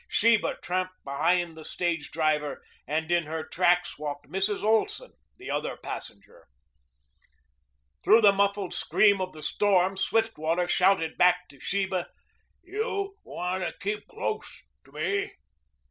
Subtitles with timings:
[0.07, 4.63] Sheba tramped behind the stage driver and in her tracks walked Mrs.
[4.63, 6.47] Olson, the other passenger.
[8.03, 12.07] Through the muffled scream of the storm Swiftwater shouted back to Sheba.
[12.63, 15.33] "You wanta keep close to me."